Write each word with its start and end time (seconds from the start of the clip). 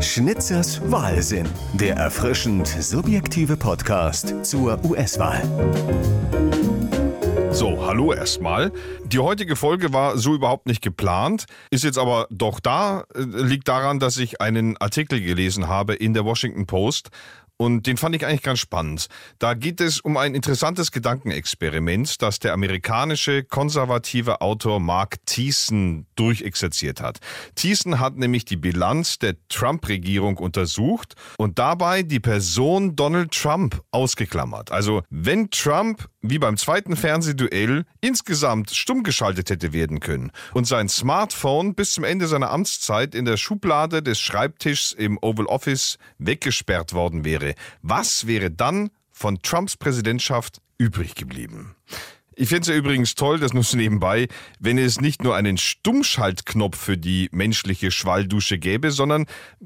Schnitzers 0.00 0.80
Wahlsinn, 0.90 1.48
der 1.72 1.96
erfrischend 1.96 2.66
subjektive 2.68 3.56
Podcast 3.56 4.44
zur 4.44 4.78
US-Wahl. 4.84 5.42
So, 7.50 7.86
hallo 7.86 8.12
erstmal. 8.12 8.72
Die 9.06 9.18
heutige 9.18 9.56
Folge 9.56 9.94
war 9.94 10.18
so 10.18 10.34
überhaupt 10.34 10.66
nicht 10.66 10.82
geplant, 10.82 11.46
ist 11.70 11.84
jetzt 11.84 11.96
aber 11.96 12.26
doch 12.30 12.60
da, 12.60 13.04
äh, 13.14 13.20
liegt 13.22 13.68
daran, 13.68 13.98
dass 13.98 14.18
ich 14.18 14.42
einen 14.42 14.76
Artikel 14.76 15.22
gelesen 15.22 15.66
habe 15.66 15.94
in 15.94 16.12
der 16.12 16.26
Washington 16.26 16.66
Post 16.66 17.08
und 17.58 17.86
den 17.86 17.96
fand 17.96 18.14
ich 18.14 18.26
eigentlich 18.26 18.42
ganz 18.42 18.58
spannend. 18.58 19.06
Da 19.38 19.54
geht 19.54 19.80
es 19.80 20.00
um 20.00 20.16
ein 20.16 20.34
interessantes 20.34 20.92
Gedankenexperiment, 20.92 22.20
das 22.22 22.38
der 22.38 22.52
amerikanische 22.52 23.44
konservative 23.44 24.40
Autor 24.40 24.80
Mark 24.80 25.16
Thiessen 25.26 26.06
durchexerziert 26.16 27.00
hat. 27.00 27.18
Thiessen 27.54 27.98
hat 27.98 28.16
nämlich 28.16 28.44
die 28.44 28.56
Bilanz 28.56 29.18
der 29.18 29.36
Trump-Regierung 29.48 30.36
untersucht 30.36 31.14
und 31.38 31.58
dabei 31.58 32.02
die 32.02 32.20
Person 32.20 32.96
Donald 32.96 33.32
Trump 33.32 33.82
ausgeklammert. 33.90 34.70
Also 34.70 35.02
wenn 35.10 35.50
Trump 35.50 36.08
wie 36.30 36.38
beim 36.38 36.56
zweiten 36.56 36.96
Fernsehduell 36.96 37.84
insgesamt 38.00 38.70
stumm 38.70 39.02
geschaltet 39.02 39.50
hätte 39.50 39.72
werden 39.72 40.00
können 40.00 40.32
und 40.54 40.66
sein 40.66 40.88
Smartphone 40.88 41.74
bis 41.74 41.92
zum 41.92 42.04
Ende 42.04 42.26
seiner 42.26 42.50
Amtszeit 42.50 43.14
in 43.14 43.24
der 43.24 43.36
Schublade 43.36 44.02
des 44.02 44.18
Schreibtischs 44.20 44.92
im 44.92 45.18
Oval 45.22 45.46
Office 45.46 45.98
weggesperrt 46.18 46.92
worden 46.92 47.24
wäre, 47.24 47.45
was 47.82 48.26
wäre 48.26 48.50
dann 48.50 48.90
von 49.12 49.40
Trumps 49.42 49.76
Präsidentschaft 49.76 50.60
übrig 50.78 51.14
geblieben? 51.14 51.76
Ich 52.38 52.50
fände 52.50 52.62
es 52.62 52.68
ja 52.68 52.74
übrigens 52.74 53.14
toll, 53.14 53.38
das 53.38 53.54
nur 53.54 53.62
so 53.62 53.78
nebenbei, 53.78 54.28
wenn 54.60 54.76
es 54.76 55.00
nicht 55.00 55.24
nur 55.24 55.34
einen 55.34 55.56
Stummschaltknopf 55.56 56.76
für 56.76 56.98
die 56.98 57.30
menschliche 57.32 57.90
Schwalldusche 57.90 58.58
gäbe, 58.58 58.90
sondern 58.90 59.24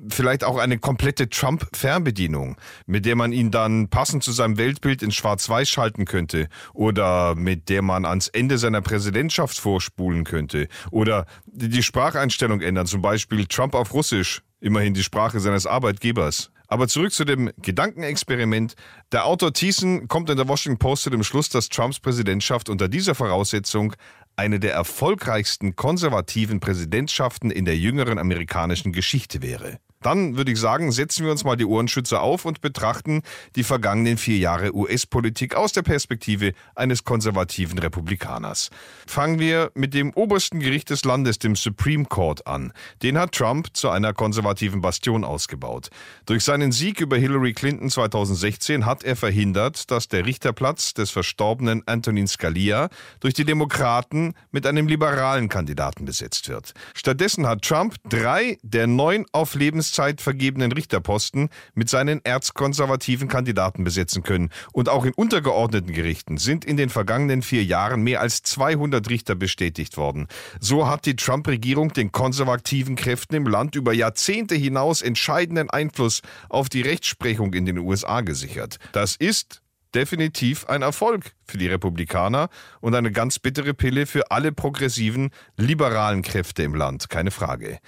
vielleicht 0.09 0.45
auch 0.45 0.57
eine 0.57 0.79
komplette 0.79 1.29
Trump-Fernbedienung, 1.29 2.57
mit 2.87 3.07
der 3.07 3.17
man 3.17 3.33
ihn 3.33 3.51
dann 3.51 3.89
passend 3.89 4.23
zu 4.23 4.31
seinem 4.31 4.57
Weltbild 4.57 5.03
in 5.03 5.11
Schwarz-Weiß 5.11 5.69
schalten 5.69 6.05
könnte 6.05 6.47
oder 6.73 7.35
mit 7.35 7.69
der 7.71 7.83
man 7.83 8.05
ans 8.05 8.29
Ende 8.29 8.57
seiner 8.57 8.83
Präsidentschaft 8.83 9.59
vorspulen 9.59 10.23
könnte 10.23 10.69
oder 10.93 11.27
die 11.47 11.83
Spracheinstellung 11.83 12.61
ändern, 12.61 12.87
zum 12.87 13.03
Beispiel 13.03 13.47
Trump 13.47 13.75
auf 13.75 13.93
Russisch, 13.95 14.43
immerhin 14.61 14.95
die 14.95 15.03
Sprache 15.03 15.41
seines 15.41 15.67
Arbeitgebers. 15.67 16.53
Aber 16.71 16.87
zurück 16.87 17.13
zu 17.13 17.25
dem 17.25 17.51
Gedankenexperiment. 17.61 18.75
Der 19.11 19.27
Autor 19.27 19.53
Thiessen 19.53 20.07
kommt 20.07 20.31
in 20.31 20.37
der 20.37 20.47
Washington 20.47 20.79
Post 20.79 21.03
zu 21.03 21.11
dem 21.11 21.25
Schluss, 21.25 21.49
dass 21.49 21.69
Trumps 21.69 21.99
Präsidentschaft 21.99 22.69
unter 22.69 22.89
dieser 22.89 23.17
Voraussetzung 23.17 23.93
eine 24.37 24.61
der 24.61 24.73
erfolgreichsten 24.73 25.75
konservativen 25.75 26.61
Präsidentschaften 26.61 27.51
in 27.51 27.65
der 27.65 27.77
jüngeren 27.77 28.19
amerikanischen 28.19 28.93
Geschichte 28.93 29.43
wäre. 29.43 29.81
Dann 30.03 30.39
würde 30.39 30.53
ich 30.53 30.59
sagen, 30.59 30.93
setzen 30.93 31.27
wir 31.27 31.31
uns 31.31 31.45
mal 31.45 31.57
die 31.57 31.67
Ohrenschützer 31.67 32.23
auf 32.23 32.47
und 32.47 32.63
betrachten 32.63 33.21
die 33.55 33.65
vergangenen 33.65 34.17
vier 34.17 34.39
Jahre 34.39 34.75
US-Politik 34.75 35.55
aus 35.55 35.73
der 35.73 35.83
Perspektive 35.83 36.55
eines 36.75 37.05
konservativen 37.05 37.79
Republikaners. 37.79 38.71
Fangen 39.07 39.39
wir 39.39 39.71
mit 39.75 39.93
dem 39.93 40.15
obersten 40.15 40.61
Gericht 40.61 40.89
des 40.89 41.05
Landes, 41.05 41.39
dem 41.39 41.55
Supreme 41.55 42.07
Court, 42.07 42.47
an. 42.47 42.73
Den 43.03 43.19
hat 43.19 43.33
Trump 43.33 43.77
zu 43.77 43.91
einer 43.91 44.15
konservativen 44.15 44.81
Bastion 44.81 45.23
ausgebaut. 45.23 45.91
Durch 46.25 46.45
seinen 46.45 46.73
Sieg 46.73 47.03
über 47.03 47.19
Hillary 47.19 47.53
Clinton 47.53 47.91
2016 47.91 48.87
hat 48.87 49.05
er 49.05 49.17
verhindert, 49.17 49.91
dass 49.91 50.09
der 50.09 50.25
Richterplatz 50.25 50.95
des 50.95 51.11
verstorbenen 51.11 51.83
Antonin 51.87 52.27
Scalia 52.27 52.89
durch 53.21 53.35
die 53.35 53.45
Demokraten 53.45 54.33
mit 54.51 54.67
einem 54.67 54.87
liberalen 54.87 55.51
Kandidaten 55.51 56.07
besetzt 56.07 56.49
wird. 56.49 56.73
Stattdessen 56.95 57.47
hat 57.47 57.61
Trump 57.61 57.97
drei 58.09 58.57
der 58.63 58.87
neun 58.87 59.27
auf 59.33 59.55
Lebens 59.55 59.90
Lebenszeit 59.91 60.21
vergebenen 60.21 60.73
Richterposten 60.73 61.49
mit 61.75 61.89
seinen 61.89 62.25
erzkonservativen 62.25 63.29
Kandidaten 63.29 63.83
besetzen 63.83 64.23
können. 64.23 64.51
Und 64.73 64.89
auch 64.89 65.05
in 65.05 65.13
untergeordneten 65.13 65.93
Gerichten 65.93 66.39
sind 66.39 66.65
in 66.65 66.77
den 66.77 66.91
vergangenen 66.91 67.43
vier 67.43 67.65
Jahren 67.65 68.03
mehr 68.03 68.21
als 68.21 68.43
200 68.43 69.09
Richter 69.11 69.35
bestätigt 69.35 69.97
worden. 69.97 70.29
So 70.61 70.87
hat 70.87 71.07
die 71.07 71.17
Trump-Regierung 71.17 71.93
den 71.93 72.13
konservativen 72.13 72.95
Kräften 72.95 73.35
im 73.35 73.47
Land 73.47 73.75
über 73.75 73.93
Jahrzehnte 73.93 74.55
hinaus 74.55 75.03
entscheidenden 75.03 75.71
Einfluss 75.71 76.23
auf 76.49 76.69
die 76.69 76.83
Rechtsprechung 76.83 77.53
in 77.55 77.67
den 77.67 77.79
USA 77.79 78.21
gesichert. 78.21 78.79
Das 78.93 79.17
ist 79.17 79.61
definitiv 79.95 80.67
ein 80.67 80.83
Erfolg 80.83 81.33
für 81.47 81.59
die 81.59 81.67
Republikaner 81.67 82.49
und 82.81 82.95
eine 82.95 83.11
ganz 83.11 83.39
bittere 83.39 83.75
Pille 83.75 84.07
für 84.07 84.31
alle 84.31 84.53
progressiven, 84.53 85.31
liberalen 85.57 86.23
Kräfte 86.23 86.63
im 86.63 86.75
Land, 86.75 87.11
keine 87.11 87.31
Frage. 87.31 87.79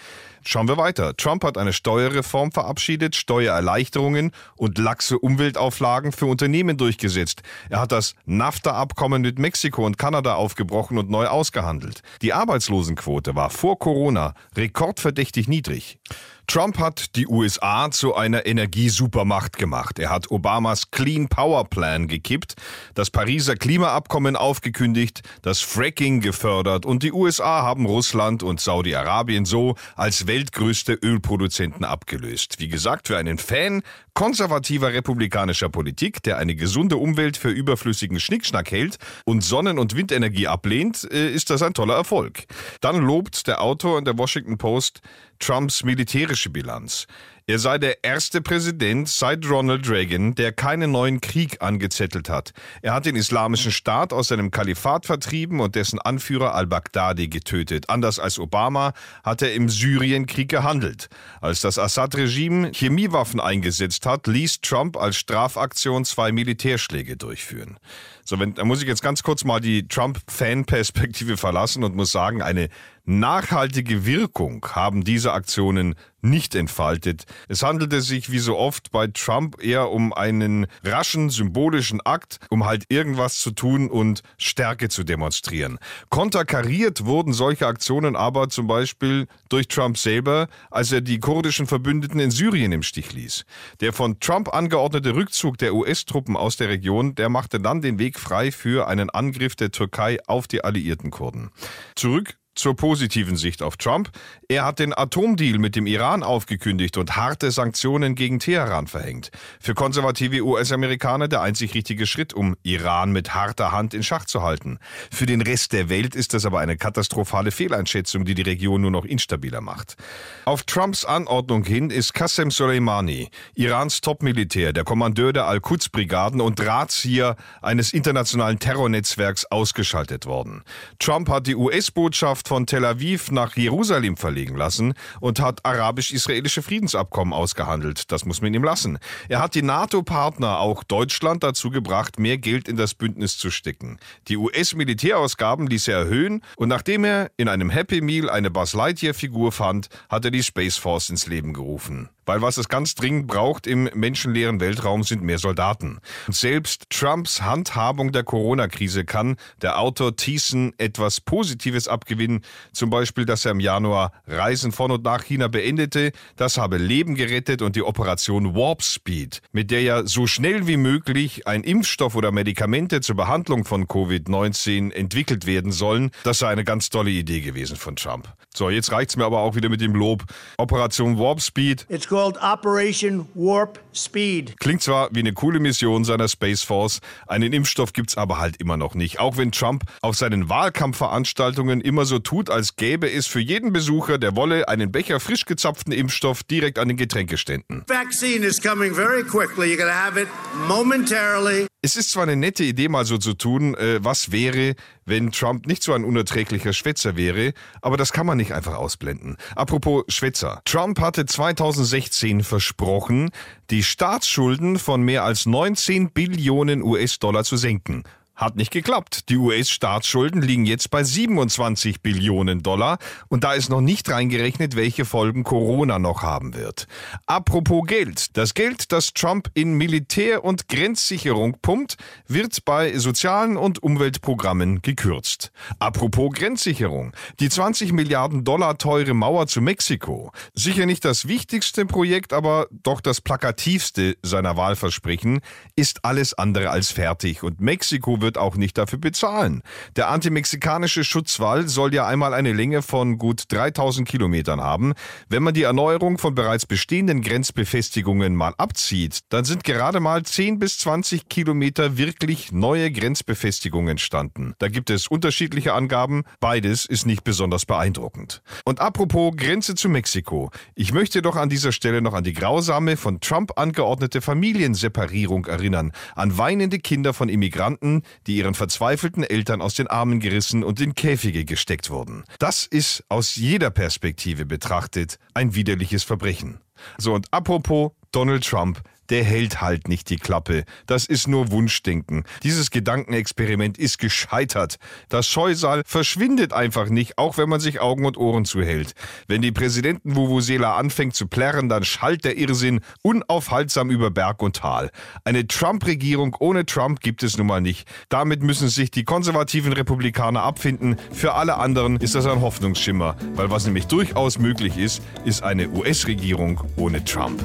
Schauen 0.44 0.66
wir 0.66 0.76
weiter. 0.76 1.16
Trump 1.16 1.44
hat 1.44 1.56
eine 1.56 1.72
Steuerreform 1.72 2.50
verabschiedet, 2.50 3.14
Steuererleichterungen 3.14 4.32
und 4.56 4.78
laxe 4.78 5.18
Umweltauflagen 5.18 6.10
für 6.10 6.26
Unternehmen 6.26 6.76
durchgesetzt. 6.76 7.42
Er 7.70 7.80
hat 7.80 7.92
das 7.92 8.14
NAFTA-Abkommen 8.26 9.22
mit 9.22 9.38
Mexiko 9.38 9.86
und 9.86 9.98
Kanada 9.98 10.34
aufgebrochen 10.34 10.98
und 10.98 11.10
neu 11.10 11.28
ausgehandelt. 11.28 12.02
Die 12.22 12.32
Arbeitslosenquote 12.32 13.36
war 13.36 13.50
vor 13.50 13.78
Corona 13.78 14.34
rekordverdächtig 14.56 15.46
niedrig. 15.46 15.98
Trump 16.46 16.78
hat 16.78 17.16
die 17.16 17.26
USA 17.26 17.90
zu 17.90 18.14
einer 18.14 18.46
Energiesupermacht 18.46 19.56
gemacht. 19.56 19.98
Er 19.98 20.10
hat 20.10 20.30
Obamas 20.30 20.90
Clean 20.90 21.28
Power 21.28 21.64
Plan 21.64 22.08
gekippt, 22.08 22.54
das 22.94 23.10
Pariser 23.10 23.56
Klimaabkommen 23.56 24.36
aufgekündigt, 24.36 25.22
das 25.42 25.60
Fracking 25.60 26.20
gefördert 26.20 26.84
und 26.84 27.02
die 27.02 27.12
USA 27.12 27.62
haben 27.62 27.86
Russland 27.86 28.42
und 28.42 28.60
Saudi-Arabien 28.60 29.44
so 29.44 29.76
als 29.96 30.26
weltgrößte 30.26 30.94
Ölproduzenten 30.94 31.84
abgelöst. 31.84 32.56
Wie 32.58 32.68
gesagt, 32.68 33.08
für 33.08 33.16
einen 33.16 33.38
Fan 33.38 33.82
konservativer 34.14 34.92
republikanischer 34.92 35.68
Politik, 35.68 36.22
der 36.22 36.38
eine 36.38 36.54
gesunde 36.54 36.96
Umwelt 36.96 37.36
für 37.36 37.48
überflüssigen 37.48 38.20
Schnickschnack 38.20 38.70
hält 38.70 38.98
und 39.24 39.42
Sonnen- 39.42 39.78
und 39.78 39.96
Windenergie 39.96 40.48
ablehnt, 40.48 41.08
äh, 41.10 41.30
ist 41.32 41.50
das 41.50 41.62
ein 41.62 41.74
toller 41.74 41.94
Erfolg. 41.94 42.44
Dann 42.80 42.96
lobt 42.96 43.46
der 43.46 43.62
Autor 43.62 43.98
in 43.98 44.04
der 44.04 44.18
Washington 44.18 44.58
Post 44.58 45.00
Trumps 45.42 45.82
militärische 45.82 46.50
Bilanz. 46.50 47.08
Er 47.46 47.58
sei 47.58 47.78
der 47.78 48.04
erste 48.04 48.40
Präsident 48.40 49.08
seit 49.08 49.44
Ronald 49.48 49.90
Reagan, 49.90 50.36
der 50.36 50.52
keinen 50.52 50.92
neuen 50.92 51.20
Krieg 51.20 51.60
angezettelt 51.60 52.28
hat. 52.28 52.52
Er 52.82 52.94
hat 52.94 53.04
den 53.04 53.16
islamischen 53.16 53.72
Staat 53.72 54.12
aus 54.12 54.28
seinem 54.28 54.52
Kalifat 54.52 55.06
vertrieben 55.06 55.58
und 55.58 55.74
dessen 55.74 55.98
Anführer 55.98 56.54
al-Baghdadi 56.54 57.28
getötet. 57.28 57.90
Anders 57.90 58.20
als 58.20 58.38
Obama 58.38 58.92
hat 59.24 59.42
er 59.42 59.54
im 59.54 59.68
Syrienkrieg 59.68 60.48
gehandelt. 60.48 61.08
Als 61.40 61.60
das 61.60 61.78
Assad-Regime 61.78 62.70
Chemiewaffen 62.72 63.40
eingesetzt 63.40 64.06
hat, 64.06 64.28
ließ 64.28 64.60
Trump 64.60 64.96
als 64.96 65.16
Strafaktion 65.16 66.04
zwei 66.04 66.30
Militärschläge 66.30 67.16
durchführen. 67.16 67.78
So, 68.24 68.38
wenn, 68.38 68.54
da 68.54 68.64
muss 68.64 68.80
ich 68.80 68.88
jetzt 68.88 69.02
ganz 69.02 69.24
kurz 69.24 69.42
mal 69.42 69.58
die 69.58 69.88
Trump-Fan-Perspektive 69.88 71.36
verlassen 71.36 71.82
und 71.82 71.96
muss 71.96 72.12
sagen, 72.12 72.40
eine 72.40 72.68
nachhaltige 73.04 74.06
Wirkung 74.06 74.64
haben 74.72 75.02
diese 75.02 75.32
Aktionen 75.32 75.96
nicht 76.22 76.54
entfaltet. 76.54 77.24
Es 77.48 77.62
handelte 77.62 78.00
sich 78.00 78.30
wie 78.30 78.38
so 78.38 78.56
oft 78.56 78.90
bei 78.90 79.08
Trump 79.08 79.62
eher 79.62 79.90
um 79.90 80.12
einen 80.12 80.66
raschen 80.84 81.30
symbolischen 81.30 82.00
Akt, 82.00 82.38
um 82.48 82.64
halt 82.64 82.84
irgendwas 82.88 83.38
zu 83.38 83.50
tun 83.50 83.90
und 83.90 84.22
Stärke 84.38 84.88
zu 84.88 85.04
demonstrieren. 85.04 85.78
Konterkariert 86.08 87.04
wurden 87.04 87.32
solche 87.32 87.66
Aktionen 87.66 88.16
aber 88.16 88.48
zum 88.48 88.66
Beispiel 88.66 89.26
durch 89.48 89.68
Trump 89.68 89.98
selber, 89.98 90.48
als 90.70 90.92
er 90.92 91.00
die 91.00 91.18
kurdischen 91.18 91.66
Verbündeten 91.66 92.20
in 92.20 92.30
Syrien 92.30 92.72
im 92.72 92.82
Stich 92.82 93.12
ließ. 93.12 93.44
Der 93.80 93.92
von 93.92 94.20
Trump 94.20 94.54
angeordnete 94.54 95.14
Rückzug 95.14 95.58
der 95.58 95.74
US-Truppen 95.74 96.36
aus 96.36 96.56
der 96.56 96.68
Region, 96.68 97.14
der 97.14 97.28
machte 97.28 97.60
dann 97.60 97.82
den 97.82 97.98
Weg 97.98 98.18
frei 98.18 98.52
für 98.52 98.86
einen 98.86 99.10
Angriff 99.10 99.56
der 99.56 99.72
Türkei 99.72 100.18
auf 100.26 100.46
die 100.46 100.64
alliierten 100.64 101.10
Kurden. 101.10 101.50
Zurück 101.96 102.36
zur 102.54 102.76
positiven 102.76 103.36
Sicht 103.36 103.62
auf 103.62 103.76
Trump. 103.76 104.10
Er 104.48 104.64
hat 104.64 104.78
den 104.78 104.96
Atomdeal 104.96 105.58
mit 105.58 105.76
dem 105.76 105.86
Iran 105.86 106.22
aufgekündigt 106.22 106.96
und 106.96 107.16
harte 107.16 107.50
Sanktionen 107.50 108.14
gegen 108.14 108.38
Teheran 108.38 108.86
verhängt. 108.86 109.30
Für 109.60 109.74
konservative 109.74 110.42
US-Amerikaner 110.42 111.28
der 111.28 111.40
einzig 111.40 111.74
richtige 111.74 112.06
Schritt, 112.06 112.34
um 112.34 112.56
Iran 112.62 113.12
mit 113.12 113.34
harter 113.34 113.72
Hand 113.72 113.94
in 113.94 114.02
Schach 114.02 114.26
zu 114.26 114.42
halten. 114.42 114.78
Für 115.10 115.26
den 115.26 115.40
Rest 115.40 115.72
der 115.72 115.88
Welt 115.88 116.14
ist 116.14 116.34
das 116.34 116.44
aber 116.44 116.60
eine 116.60 116.76
katastrophale 116.76 117.50
Fehleinschätzung, 117.50 118.24
die 118.24 118.34
die 118.34 118.42
Region 118.42 118.82
nur 118.82 118.90
noch 118.90 119.04
instabiler 119.04 119.60
macht. 119.60 119.96
Auf 120.44 120.64
Trumps 120.64 121.04
Anordnung 121.04 121.64
hin 121.64 121.90
ist 121.90 122.12
Qasem 122.12 122.50
Soleimani, 122.50 123.30
Irans 123.54 124.00
Topmilitär, 124.00 124.72
der 124.72 124.84
Kommandeur 124.84 125.32
der 125.32 125.46
Al-Quds-Brigaden 125.46 126.40
und 126.40 126.58
Drahtzieher 126.58 127.36
eines 127.62 127.92
internationalen 127.92 128.58
Terrornetzwerks 128.58 129.46
ausgeschaltet 129.46 130.26
worden. 130.26 130.62
Trump 130.98 131.28
hat 131.28 131.46
die 131.46 131.56
US-Botschaft 131.56 132.41
Botschaft 132.42 132.48
von 132.48 132.66
Tel 132.66 132.84
Aviv 132.84 133.30
nach 133.30 133.56
Jerusalem 133.56 134.16
verlegen 134.16 134.56
lassen 134.56 134.94
und 135.20 135.40
hat 135.40 135.64
arabisch-israelische 135.64 136.62
Friedensabkommen 136.62 137.32
ausgehandelt. 137.32 138.10
Das 138.10 138.24
muss 138.24 138.42
man 138.42 138.54
ihm 138.54 138.64
lassen. 138.64 138.98
Er 139.28 139.40
hat 139.40 139.54
die 139.54 139.62
NATO-Partner, 139.62 140.58
auch 140.58 140.82
Deutschland, 140.84 141.42
dazu 141.42 141.70
gebracht, 141.70 142.18
mehr 142.18 142.38
Geld 142.38 142.68
in 142.68 142.76
das 142.76 142.94
Bündnis 142.94 143.38
zu 143.38 143.50
stecken. 143.50 143.98
Die 144.28 144.36
US-Militärausgaben 144.36 145.66
ließ 145.66 145.88
er 145.88 145.98
erhöhen 145.98 146.42
und 146.56 146.68
nachdem 146.68 147.04
er 147.04 147.30
in 147.36 147.48
einem 147.48 147.70
Happy 147.70 148.00
Meal 148.00 148.28
eine 148.28 148.50
Buzz 148.50 148.74
Lightyear-Figur 148.74 149.52
fand, 149.52 149.88
hat 150.08 150.24
er 150.24 150.30
die 150.30 150.42
Space 150.42 150.76
Force 150.76 151.10
ins 151.10 151.26
Leben 151.26 151.52
gerufen. 151.52 152.08
Weil 152.24 152.42
was 152.42 152.56
es 152.56 152.68
ganz 152.68 152.94
dringend 152.94 153.26
braucht 153.26 153.66
im 153.66 153.90
menschenleeren 153.94 154.60
Weltraum 154.60 155.02
sind 155.02 155.22
mehr 155.22 155.38
Soldaten. 155.38 155.98
Selbst 156.28 156.90
Trumps 156.90 157.42
Handhabung 157.42 158.12
der 158.12 158.22
Corona-Krise 158.22 159.04
kann 159.04 159.36
der 159.60 159.78
Autor 159.78 160.16
Thiessen 160.16 160.72
etwas 160.78 161.20
Positives 161.20 161.88
abgewinnen. 161.88 162.42
Zum 162.72 162.90
Beispiel, 162.90 163.24
dass 163.24 163.44
er 163.44 163.52
im 163.52 163.60
Januar 163.60 164.12
Reisen 164.26 164.72
von 164.72 164.90
und 164.90 165.04
nach 165.04 165.24
China 165.24 165.48
beendete. 165.48 166.12
Das 166.36 166.58
habe 166.58 166.78
Leben 166.78 167.14
gerettet 167.14 167.62
und 167.62 167.76
die 167.76 167.82
Operation 167.82 168.54
Warp 168.54 168.82
Speed, 168.82 169.42
mit 169.52 169.70
der 169.70 169.82
ja 169.82 170.06
so 170.06 170.26
schnell 170.26 170.66
wie 170.66 170.76
möglich 170.76 171.46
ein 171.46 171.64
Impfstoff 171.64 172.14
oder 172.14 172.32
Medikamente 172.32 173.00
zur 173.00 173.16
Behandlung 173.16 173.64
von 173.64 173.86
Covid-19 173.86 174.92
entwickelt 174.92 175.46
werden 175.46 175.72
sollen. 175.72 176.10
Das 176.24 176.38
sei 176.38 176.48
eine 176.48 176.64
ganz 176.64 176.90
tolle 176.90 177.10
Idee 177.10 177.40
gewesen 177.40 177.76
von 177.76 177.96
Trump. 177.96 178.32
So, 178.54 178.68
jetzt 178.68 178.92
reicht's 178.92 179.16
mir 179.16 179.24
aber 179.24 179.38
auch 179.38 179.54
wieder 179.54 179.70
mit 179.70 179.80
dem 179.80 179.94
Lob. 179.94 180.24
Operation 180.58 181.18
Warp 181.18 181.40
Speed. 181.40 181.86
It's 181.88 182.06
called 182.06 182.36
Operation 182.42 183.26
Warp 183.34 183.80
Speed. 183.94 184.58
Klingt 184.60 184.82
zwar 184.82 185.08
wie 185.12 185.20
eine 185.20 185.32
coole 185.32 185.58
Mission 185.58 186.04
seiner 186.04 186.28
Space 186.28 186.62
Force, 186.62 187.00
einen 187.26 187.54
Impfstoff 187.54 187.94
gibt's 187.94 188.16
aber 188.16 188.38
halt 188.38 188.58
immer 188.58 188.76
noch 188.76 188.94
nicht. 188.94 189.20
Auch 189.20 189.38
wenn 189.38 189.52
Trump 189.52 189.84
auf 190.02 190.16
seinen 190.16 190.50
Wahlkampfveranstaltungen 190.50 191.80
immer 191.80 192.04
so 192.04 192.18
tut, 192.18 192.50
als 192.50 192.76
gäbe 192.76 193.10
es 193.10 193.26
für 193.26 193.40
jeden 193.40 193.72
Besucher, 193.72 194.18
der 194.18 194.36
wolle, 194.36 194.68
einen 194.68 194.92
Becher 194.92 195.18
frisch 195.18 195.46
gezapften 195.46 195.92
Impfstoff 195.92 196.42
direkt 196.42 196.78
an 196.78 196.88
den 196.88 196.98
Getränkeständen. 196.98 197.84
Vaccine 197.88 198.44
is 198.44 198.60
coming 198.60 198.94
very 198.94 199.22
quickly. 199.22 199.74
You're 199.74 199.78
to 199.78 199.92
have 199.92 200.20
it 200.20 200.28
momentarily. 200.68 201.71
Es 201.84 201.96
ist 201.96 202.12
zwar 202.12 202.22
eine 202.22 202.36
nette 202.36 202.62
Idee, 202.62 202.88
mal 202.88 203.04
so 203.04 203.18
zu 203.18 203.34
tun, 203.34 203.74
äh, 203.74 203.98
was 204.04 204.30
wäre, 204.30 204.76
wenn 205.04 205.32
Trump 205.32 205.66
nicht 205.66 205.82
so 205.82 205.92
ein 205.94 206.04
unerträglicher 206.04 206.72
Schwätzer 206.72 207.16
wäre, 207.16 207.54
aber 207.80 207.96
das 207.96 208.12
kann 208.12 208.24
man 208.24 208.38
nicht 208.38 208.52
einfach 208.52 208.76
ausblenden. 208.76 209.36
Apropos 209.56 210.04
Schwätzer. 210.06 210.62
Trump 210.64 211.00
hatte 211.00 211.26
2016 211.26 212.44
versprochen, 212.44 213.30
die 213.70 213.82
Staatsschulden 213.82 214.78
von 214.78 215.02
mehr 215.02 215.24
als 215.24 215.44
19 215.44 216.12
Billionen 216.12 216.84
US-Dollar 216.84 217.42
zu 217.42 217.56
senken. 217.56 218.04
Hat 218.34 218.56
nicht 218.56 218.70
geklappt. 218.70 219.28
Die 219.28 219.36
US-Staatsschulden 219.36 220.40
liegen 220.40 220.64
jetzt 220.64 220.90
bei 220.90 221.04
27 221.04 222.00
Billionen 222.00 222.62
Dollar 222.62 222.98
und 223.28 223.44
da 223.44 223.52
ist 223.52 223.68
noch 223.68 223.82
nicht 223.82 224.08
reingerechnet, 224.08 224.74
welche 224.74 225.04
Folgen 225.04 225.44
Corona 225.44 225.98
noch 225.98 226.22
haben 226.22 226.54
wird. 226.54 226.86
Apropos 227.26 227.86
Geld. 227.86 228.36
Das 228.36 228.54
Geld, 228.54 228.90
das 228.90 229.12
Trump 229.12 229.50
in 229.52 229.74
Militär- 229.74 230.44
und 230.44 230.68
Grenzsicherung 230.68 231.58
pumpt, 231.60 231.96
wird 232.26 232.64
bei 232.64 232.96
sozialen 232.98 233.58
und 233.58 233.82
Umweltprogrammen 233.82 234.80
gekürzt. 234.80 235.52
Apropos 235.78 236.32
Grenzsicherung. 236.32 237.12
Die 237.38 237.50
20 237.50 237.92
Milliarden 237.92 238.44
Dollar 238.44 238.78
teure 238.78 239.12
Mauer 239.12 239.46
zu 239.46 239.60
Mexiko. 239.60 240.32
Sicher 240.54 240.86
nicht 240.86 241.04
das 241.04 241.28
wichtigste 241.28 241.84
Projekt, 241.84 242.32
aber 242.32 242.66
doch 242.70 243.02
das 243.02 243.20
plakativste 243.20 244.16
seiner 244.22 244.56
Wahlversprechen, 244.56 245.40
ist 245.76 246.06
alles 246.06 246.32
andere 246.32 246.70
als 246.70 246.90
fertig 246.90 247.42
und 247.42 247.60
Mexiko 247.60 248.21
wird 248.22 248.38
auch 248.38 248.56
nicht 248.56 248.78
dafür 248.78 248.98
bezahlen. 248.98 249.62
Der 249.96 250.08
antimexikanische 250.08 251.04
Schutzwall 251.04 251.68
soll 251.68 251.94
ja 251.94 252.06
einmal 252.06 252.32
eine 252.32 252.54
Länge 252.54 252.80
von 252.80 253.18
gut 253.18 253.44
3000 253.48 254.08
Kilometern 254.08 254.62
haben. 254.62 254.94
Wenn 255.28 255.42
man 255.42 255.52
die 255.52 255.64
Erneuerung 255.64 256.16
von 256.16 256.34
bereits 256.34 256.64
bestehenden 256.64 257.20
Grenzbefestigungen 257.20 258.34
mal 258.34 258.54
abzieht, 258.56 259.20
dann 259.28 259.44
sind 259.44 259.64
gerade 259.64 260.00
mal 260.00 260.22
10 260.22 260.58
bis 260.58 260.78
20 260.78 261.28
Kilometer 261.28 261.98
wirklich 261.98 262.52
neue 262.52 262.90
Grenzbefestigungen 262.90 263.90
entstanden. 263.90 264.54
Da 264.58 264.68
gibt 264.68 264.88
es 264.88 265.08
unterschiedliche 265.08 265.74
Angaben. 265.74 266.22
Beides 266.40 266.86
ist 266.86 267.04
nicht 267.04 267.24
besonders 267.24 267.66
beeindruckend. 267.66 268.42
Und 268.64 268.80
apropos 268.80 269.34
Grenze 269.36 269.74
zu 269.74 269.88
Mexiko. 269.88 270.50
Ich 270.74 270.92
möchte 270.92 271.22
doch 271.22 271.36
an 271.36 271.48
dieser 271.48 271.72
Stelle 271.72 272.00
noch 272.00 272.14
an 272.14 272.24
die 272.24 272.32
grausame, 272.32 272.96
von 272.96 273.20
Trump 273.20 273.58
angeordnete 273.58 274.20
Familienseparierung 274.20 275.46
erinnern. 275.46 275.92
An 276.14 276.38
weinende 276.38 276.78
Kinder 276.78 277.12
von 277.12 277.28
Immigranten, 277.28 278.02
die 278.26 278.36
ihren 278.36 278.54
verzweifelten 278.54 279.24
Eltern 279.24 279.60
aus 279.60 279.74
den 279.74 279.86
Armen 279.86 280.20
gerissen 280.20 280.64
und 280.64 280.80
in 280.80 280.94
Käfige 280.94 281.44
gesteckt 281.44 281.90
wurden. 281.90 282.24
Das 282.38 282.66
ist 282.66 283.04
aus 283.08 283.36
jeder 283.36 283.70
Perspektive 283.70 284.46
betrachtet 284.46 285.18
ein 285.34 285.54
widerliches 285.54 286.04
Verbrechen. 286.04 286.60
So 286.98 287.14
und 287.14 287.26
apropos 287.32 287.92
Donald 288.12 288.44
Trump, 288.44 288.82
der 289.12 289.24
hält 289.24 289.60
halt 289.60 289.88
nicht 289.88 290.08
die 290.08 290.16
Klappe. 290.16 290.64
Das 290.86 291.04
ist 291.04 291.28
nur 291.28 291.50
Wunschdenken. 291.50 292.24
Dieses 292.42 292.70
Gedankenexperiment 292.70 293.76
ist 293.76 293.98
gescheitert. 293.98 294.76
Das 295.10 295.28
Scheusal 295.28 295.82
verschwindet 295.84 296.54
einfach 296.54 296.88
nicht, 296.88 297.18
auch 297.18 297.36
wenn 297.36 297.50
man 297.50 297.60
sich 297.60 297.78
Augen 297.78 298.06
und 298.06 298.16
Ohren 298.16 298.46
zuhält. 298.46 298.94
Wenn 299.28 299.42
die 299.42 299.52
Präsidenten 299.52 300.16
Vuvuzela 300.16 300.76
anfängt 300.76 301.14
zu 301.14 301.26
plärren, 301.26 301.68
dann 301.68 301.84
schallt 301.84 302.24
der 302.24 302.38
Irrsinn 302.38 302.80
unaufhaltsam 303.02 303.90
über 303.90 304.10
Berg 304.10 304.40
und 304.40 304.56
Tal. 304.56 304.90
Eine 305.24 305.46
Trump-Regierung 305.46 306.34
ohne 306.40 306.64
Trump 306.64 307.00
gibt 307.00 307.22
es 307.22 307.36
nun 307.36 307.48
mal 307.48 307.60
nicht. 307.60 307.86
Damit 308.08 308.42
müssen 308.42 308.70
sich 308.70 308.90
die 308.90 309.04
konservativen 309.04 309.74
Republikaner 309.74 310.42
abfinden. 310.42 310.96
Für 311.12 311.34
alle 311.34 311.58
anderen 311.58 311.96
ist 311.98 312.14
das 312.14 312.24
ein 312.24 312.40
Hoffnungsschimmer, 312.40 313.16
weil 313.34 313.50
was 313.50 313.66
nämlich 313.66 313.88
durchaus 313.88 314.38
möglich 314.38 314.78
ist, 314.78 315.02
ist 315.26 315.42
eine 315.42 315.68
US-Regierung 315.68 316.62
ohne 316.76 317.04
Trump. 317.04 317.42